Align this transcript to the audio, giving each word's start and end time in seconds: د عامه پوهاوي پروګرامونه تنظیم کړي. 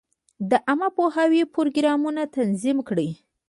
د 0.49 0.51
عامه 0.67 0.89
پوهاوي 0.97 1.41
پروګرامونه 1.55 2.21
تنظیم 2.37 2.77
کړي. 2.89 3.09